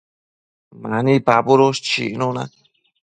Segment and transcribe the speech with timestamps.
[0.81, 2.43] Mani pabudush chicnuna